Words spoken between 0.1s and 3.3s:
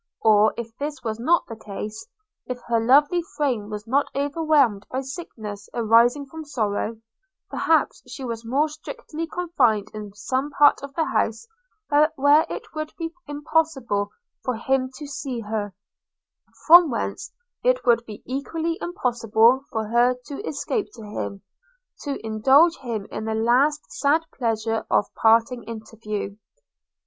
Or, if this was not the case, if her lovely